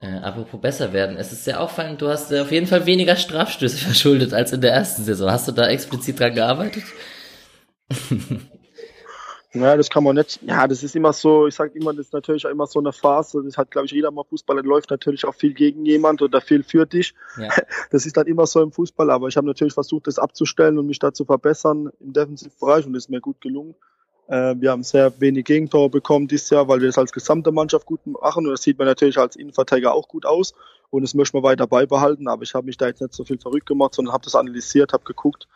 [0.00, 3.16] Äh, apropos besser werden, es ist sehr auffallend, du hast äh, auf jeden Fall weniger
[3.16, 5.30] Strafstöße verschuldet als in der ersten Saison.
[5.30, 6.84] Hast du da explizit dran gearbeitet?
[9.54, 10.40] Ja, das kann man nicht.
[10.42, 12.92] Ja, das ist immer so, ich sage immer, das ist natürlich auch immer so eine
[12.92, 13.40] Phase.
[13.44, 16.64] Das hat, glaube ich, jeder mal Fußballer läuft natürlich auch viel gegen jemand oder viel
[16.64, 17.14] für dich.
[17.38, 17.48] Ja.
[17.90, 20.86] Das ist dann immer so im Fußball, aber ich habe natürlich versucht, das abzustellen und
[20.86, 23.76] mich da zu verbessern im Defensivbereich und das ist mir gut gelungen.
[24.26, 27.86] Äh, wir haben sehr wenig Gegentore bekommen dieses Jahr, weil wir das als gesamte Mannschaft
[27.86, 30.54] gut machen und das sieht man natürlich als Innenverteidiger auch gut aus
[30.90, 33.38] und das möchten wir weiter beibehalten, aber ich habe mich da jetzt nicht so viel
[33.38, 35.46] verrückt gemacht, sondern habe das analysiert, habe geguckt,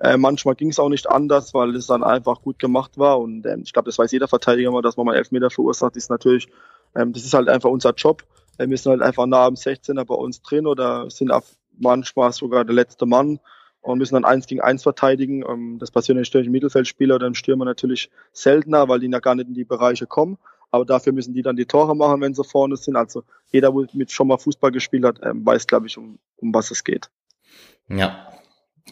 [0.00, 3.18] Äh, manchmal ging es auch nicht anders, weil es dann einfach gut gemacht war.
[3.18, 6.10] Und ähm, ich glaube, das weiß jeder Verteidiger mal, dass man mal Elfmeter verursacht, ist
[6.10, 6.48] natürlich,
[6.94, 8.22] ähm, das ist halt einfach unser Job.
[8.56, 11.32] Wir müssen halt einfach nah am 16er bei uns drin oder sind
[11.78, 13.40] manchmal sogar der letzte Mann
[13.80, 15.44] und müssen dann eins gegen eins verteidigen.
[15.48, 19.34] Ähm, das passiert natürlich im Mittelfeldspieler oder im Stürmer natürlich seltener, weil die ja gar
[19.34, 20.38] nicht in die Bereiche kommen.
[20.70, 22.96] Aber dafür müssen die dann die Tore machen, wenn sie vorne sind.
[22.96, 26.52] Also jeder, der mit schon mal Fußball gespielt hat, ähm, weiß, glaube ich, um, um
[26.54, 27.10] was es geht.
[27.88, 28.28] Ja,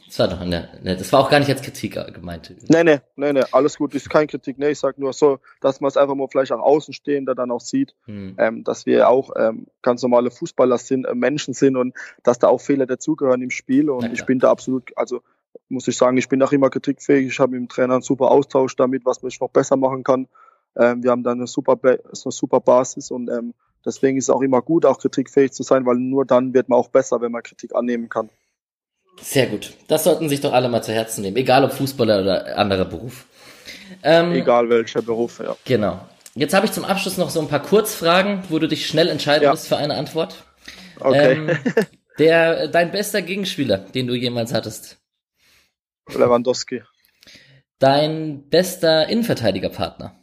[0.06, 2.54] das war doch eine, ne, das war auch gar nicht als Kritik gemeint.
[2.68, 4.58] Nee, nee, nee, nee, alles gut, ist keine Kritik.
[4.58, 7.60] Nee, ich sag nur so, dass man es einfach mal vielleicht auch Außenstehender dann auch
[7.60, 8.34] sieht, hm.
[8.38, 12.48] ähm, dass wir auch ähm, ganz normale Fußballer sind, äh, Menschen sind und dass da
[12.48, 13.90] auch Fehler dazugehören im Spiel.
[13.90, 15.22] Und ich bin da absolut, also
[15.68, 17.28] muss ich sagen, ich bin auch immer kritikfähig.
[17.28, 20.28] Ich habe mit dem Trainer einen super Austausch damit, was man noch besser machen kann.
[20.76, 23.54] Ähm, wir haben da eine super, eine super Basis und ähm,
[23.84, 26.78] deswegen ist es auch immer gut, auch kritikfähig zu sein, weil nur dann wird man
[26.78, 28.28] auch besser, wenn man Kritik annehmen kann.
[29.20, 29.72] Sehr gut.
[29.88, 33.26] Das sollten sich doch alle mal zu Herzen nehmen, egal ob Fußballer oder anderer Beruf.
[34.02, 35.56] Ähm, egal welcher Beruf, ja.
[35.64, 36.00] Genau.
[36.34, 39.44] Jetzt habe ich zum Abschluss noch so ein paar Kurzfragen, wo du dich schnell entscheiden
[39.44, 39.50] ja.
[39.50, 40.44] musst für eine Antwort.
[41.00, 41.32] Okay.
[41.32, 41.58] Ähm,
[42.18, 44.98] der, dein bester Gegenspieler, den du jemals hattest?
[46.08, 46.82] Lewandowski.
[47.78, 50.14] Dein bester Innenverteidigerpartner?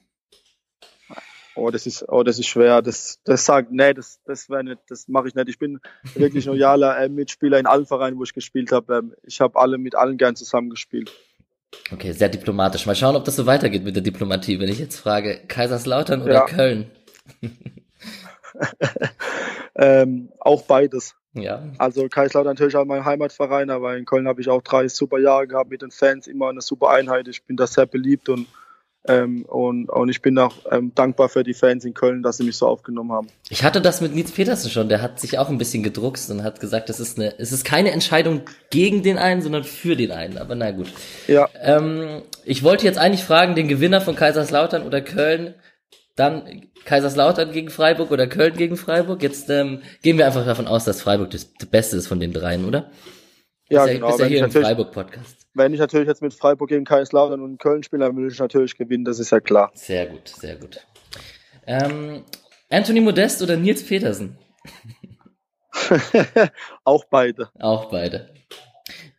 [1.56, 2.82] Oh, das ist, oh, das ist schwer.
[2.82, 5.50] Das, das sagt, nee, das, das wäre nicht, das mache ich nicht.
[5.50, 5.80] Ich bin
[6.16, 8.96] wirklich loyaler äh, Mitspieler in allen Vereinen, wo ich gespielt habe.
[8.96, 11.12] Ähm, ich habe alle mit allen gern zusammengespielt.
[11.92, 12.86] Okay, sehr diplomatisch.
[12.86, 16.34] Mal schauen, ob das so weitergeht mit der Diplomatie, wenn ich jetzt frage, Kaiserslautern oder
[16.34, 16.46] ja.
[16.46, 16.92] Köln?
[19.76, 21.16] ähm, auch beides.
[21.34, 21.63] Ja.
[21.78, 25.48] Also Kaiserslautern natürlich auch mein Heimatverein, aber in Köln habe ich auch drei super Jahre
[25.48, 27.28] gehabt mit den Fans, immer eine super Einheit.
[27.28, 28.48] Ich bin da sehr beliebt und
[29.06, 32.44] ähm, und, und ich bin auch ähm, dankbar für die Fans in Köln, dass sie
[32.44, 33.28] mich so aufgenommen haben.
[33.50, 36.44] Ich hatte das mit Nils Petersen schon, der hat sich auch ein bisschen gedruckst und
[36.44, 40.12] hat gesagt, es ist eine, es ist keine Entscheidung gegen den einen, sondern für den
[40.12, 40.38] einen.
[40.38, 40.88] Aber na gut.
[41.28, 41.50] Ja.
[41.62, 45.56] Ähm, ich wollte jetzt eigentlich fragen, den Gewinner von Kaiserslautern oder Köln,
[46.16, 49.22] dann Kaiserslautern gegen Freiburg oder Köln gegen Freiburg.
[49.22, 52.32] Jetzt ähm, gehen wir einfach davon aus, dass Freiburg das, das Beste ist von den
[52.32, 52.89] dreien, oder?
[53.69, 54.08] Ja, ist genau.
[54.08, 55.47] Bist ja hier im Freiburg-Podcast.
[55.54, 58.78] Wenn ich natürlich jetzt mit Freiburg gegen Kaiserslautern und Köln spiele, dann will ich natürlich
[58.78, 59.71] gewinnen, das ist ja klar.
[59.73, 60.86] Sehr gut, sehr gut.
[61.65, 62.23] Ähm,
[62.69, 64.38] Anthony Modest oder Nils Petersen?
[66.84, 67.49] Auch beide.
[67.60, 68.34] Auch beide.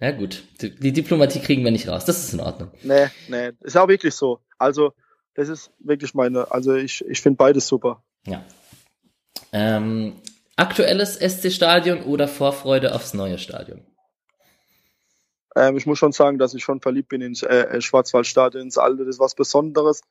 [0.01, 2.71] Ja gut, die Diplomatie kriegen wir nicht raus, das ist in Ordnung.
[2.83, 4.41] Nee, nee, ist auch wirklich so.
[4.59, 4.93] Also,
[5.35, 8.03] das ist wirklich meine, also ich, ich finde beides super.
[8.27, 8.45] Ja.
[9.53, 10.21] Ähm,
[10.57, 13.83] aktuelles SC-Stadion oder Vorfreude aufs neue Stadion?
[15.55, 18.79] Ähm, ich muss schon sagen, dass ich schon verliebt bin ins äh, äh, Schwarzwaldstadion, ins
[18.79, 19.05] Alte.
[19.05, 20.03] Das ist was Besonderes.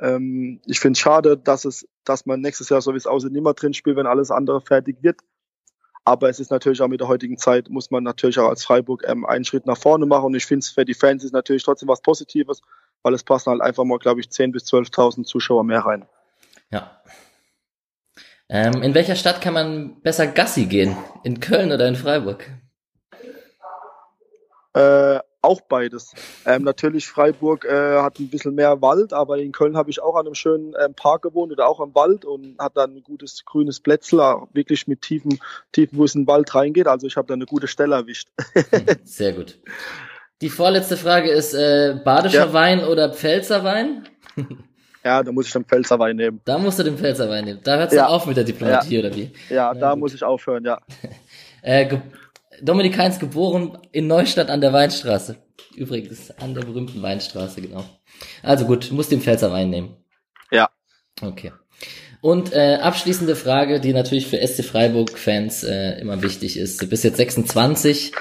[0.00, 3.32] Ähm, ich finde es schade, dass es, dass man nächstes Jahr, so wie es aussieht,
[3.32, 5.20] nicht mehr drin spielt, wenn alles andere fertig wird.
[6.04, 9.04] Aber es ist natürlich auch mit der heutigen Zeit, muss man natürlich auch als Freiburg
[9.06, 10.26] ähm, einen Schritt nach vorne machen.
[10.26, 12.62] Und ich finde es für die Fans ist natürlich trotzdem was Positives,
[13.02, 16.06] weil es passen halt einfach mal, glaube ich, 10.000 bis 12.000 Zuschauer mehr rein.
[16.70, 17.02] Ja.
[18.48, 20.96] Ähm, in welcher Stadt kann man besser Gassi gehen?
[21.24, 22.50] In Köln oder in Freiburg?
[24.78, 26.12] Äh, auch beides.
[26.46, 30.14] Ähm, natürlich Freiburg äh, hat ein bisschen mehr Wald, aber in Köln habe ich auch
[30.16, 33.44] an einem schönen ähm, Park gewohnt oder auch am Wald und hat dann ein gutes
[33.44, 34.18] grünes Plätzl,
[34.52, 35.40] wirklich mit tiefen,
[35.72, 36.86] tiefen, wo es in den Wald reingeht.
[36.86, 38.28] Also ich habe da eine gute Stelle erwischt.
[39.04, 39.58] Sehr gut.
[40.42, 42.52] Die vorletzte Frage ist äh, Badischer ja.
[42.52, 44.08] Wein oder Pfälzer Wein?
[45.04, 46.40] Ja, da muss ich den Pfälzer Wein nehmen.
[46.44, 47.60] Da musst du den Pfälzer Wein nehmen.
[47.64, 48.08] Da hört es ja.
[48.08, 49.00] auf mit der Diplomatie, ja.
[49.00, 49.32] oder wie?
[49.48, 50.00] Ja, da gut.
[50.00, 50.80] muss ich aufhören, ja.
[51.62, 51.98] äh,
[52.62, 55.36] Dominik Heinz geboren in Neustadt an der Weinstraße.
[55.76, 57.84] Übrigens, an der berühmten Weinstraße, genau.
[58.42, 59.96] Also gut, muss den Pfälzer Wein nehmen.
[60.50, 60.70] Ja.
[61.20, 61.52] Okay.
[62.20, 66.82] Und äh, abschließende Frage, die natürlich für SC Freiburg-Fans äh, immer wichtig ist.
[66.82, 68.12] Du bist jetzt 26,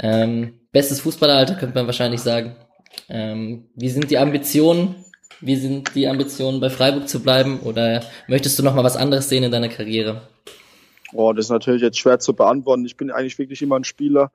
[0.00, 2.56] ähm, bestes Fußballeralter, könnte man wahrscheinlich sagen.
[3.08, 5.04] Ähm, wie sind die Ambitionen?
[5.40, 7.60] Wie sind die Ambitionen, bei Freiburg zu bleiben?
[7.60, 10.28] Oder möchtest du noch mal was anderes sehen in deiner Karriere?
[11.14, 12.84] Oh, das ist natürlich jetzt schwer zu beantworten.
[12.84, 14.30] Ich bin eigentlich wirklich immer ein Spieler,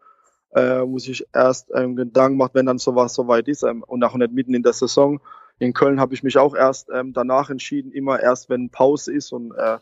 [0.51, 4.15] äh, wo sich erst ähm, Gedanken macht, wenn dann sowas soweit ist ähm, und auch
[4.15, 5.19] nicht mitten in der Saison.
[5.59, 9.31] In Köln habe ich mich auch erst ähm, danach entschieden, immer erst, wenn Pause ist
[9.31, 9.77] und äh,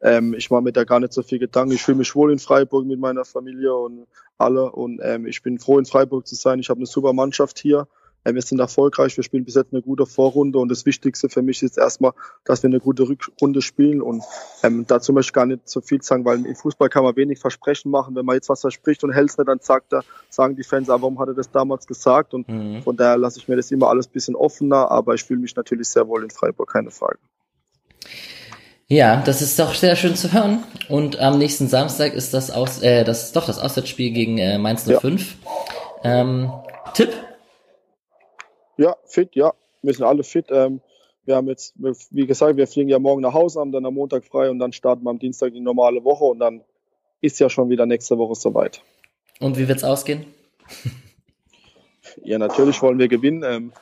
[0.00, 1.72] ähm, ich mache mir da gar nicht so viel Gedanken.
[1.72, 5.60] Ich fühle mich wohl in Freiburg mit meiner Familie und alle und ähm, ich bin
[5.60, 6.58] froh in Freiburg zu sein.
[6.58, 7.86] Ich habe eine super Mannschaft hier.
[8.24, 11.42] Ähm, wir sind erfolgreich, wir spielen bis jetzt eine gute Vorrunde und das Wichtigste für
[11.42, 12.12] mich ist erstmal,
[12.44, 14.22] dass wir eine gute Rückrunde spielen und
[14.62, 17.38] ähm, dazu möchte ich gar nicht so viel sagen, weil im Fußball kann man wenig
[17.38, 18.14] Versprechen machen.
[18.14, 20.88] Wenn man jetzt was verspricht und hält es nicht, dann sagt er, sagen die Fans,
[20.88, 22.34] ah, warum hat er das damals gesagt?
[22.34, 22.82] Und mhm.
[22.82, 25.56] von daher lasse ich mir das immer alles ein bisschen offener, aber ich fühle mich
[25.56, 27.18] natürlich sehr wohl in Freiburg, keine Frage.
[28.88, 30.64] Ja, das ist doch sehr schön zu hören.
[30.88, 34.84] Und am nächsten Samstag ist das aus, äh, das doch das Auswärtsspiel gegen äh, Mainz
[34.84, 35.36] 05.
[36.04, 36.20] Ja.
[36.20, 36.52] Ähm,
[36.92, 37.10] Tipp
[38.82, 39.54] Ja, fit, ja.
[39.82, 40.46] Wir sind alle fit.
[40.50, 40.80] Ähm,
[41.24, 44.24] wir haben jetzt, wie gesagt, wir fliegen ja morgen nach Hause, haben dann am Montag
[44.24, 46.62] frei und dann starten wir am Dienstag die normale Woche und dann
[47.20, 48.82] ist ja schon wieder nächste Woche soweit.
[49.38, 50.26] Und wie wird's ausgehen?
[52.24, 53.44] ja, natürlich wollen wir gewinnen.
[53.44, 53.72] Ähm,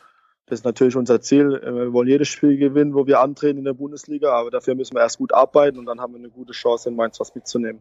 [0.45, 1.55] das ist natürlich unser Ziel.
[1.55, 4.97] Äh, wir wollen jedes Spiel gewinnen, wo wir antreten in der Bundesliga, aber dafür müssen
[4.97, 7.81] wir erst gut arbeiten und dann haben wir eine gute Chance, in Mainz was mitzunehmen.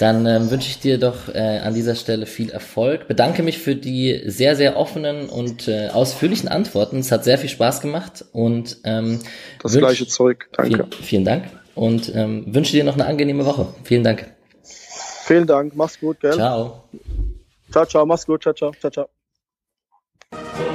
[0.00, 3.06] Dann ähm, wünsche ich dir doch äh, an dieser Stelle viel Erfolg.
[3.06, 6.98] Bedanke mich für die sehr, sehr offenen und äh, ausführlichen Antworten.
[7.00, 9.20] Es hat sehr viel Spaß gemacht und ähm,
[9.62, 10.48] das gleiche Zeug.
[10.52, 10.86] Danke.
[10.88, 13.74] Vielen, vielen Dank und ähm, wünsche dir noch eine angenehme Woche.
[13.84, 14.32] Vielen Dank.
[14.62, 15.76] Vielen Dank.
[15.76, 16.32] Mach's gut, gell?
[16.32, 16.84] Ciao.
[17.70, 18.06] Ciao, ciao.
[18.06, 18.42] Mach's gut.
[18.42, 18.72] Ciao, ciao.
[18.80, 20.69] Ciao, ciao.